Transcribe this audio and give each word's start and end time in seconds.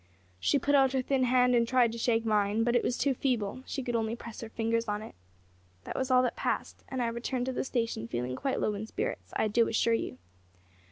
She 0.39 0.57
put 0.57 0.73
out 0.73 0.93
her 0.93 1.03
thin 1.03 1.25
hand 1.25 1.53
and 1.53 1.67
tried 1.67 1.91
to 1.91 1.97
shake 1.99 2.25
mine, 2.25 2.63
but 2.63 2.75
it 2.75 2.81
was 2.83 2.97
too 2.97 3.13
feeble; 3.13 3.61
she 3.67 3.83
could 3.83 3.95
only 3.95 4.15
press 4.15 4.41
her 4.41 4.49
fingers 4.49 4.87
on 4.87 5.03
it. 5.03 5.13
That 5.83 5.95
was 5.95 6.09
all 6.09 6.23
that 6.23 6.35
passed, 6.35 6.83
and 6.89 7.03
I 7.03 7.07
returned 7.07 7.45
to 7.45 7.53
the 7.53 7.63
station 7.63 8.07
feeling 8.07 8.35
quite 8.35 8.55
in 8.55 8.61
low 8.61 8.83
spirits, 8.85 9.31
I 9.35 9.47
do 9.47 9.67
assure 9.67 9.93
you. 9.93 10.17